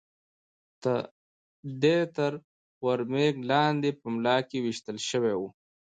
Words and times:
دی 1.81 1.97
تر 2.15 2.31
ور 2.83 2.99
مېږ 3.11 3.35
لاندې 3.51 3.89
په 3.99 4.05
ملا 4.13 4.37
کې 4.49 4.57
وېشتل 4.65 4.97
شوی 5.09 5.33
و. 5.37 5.41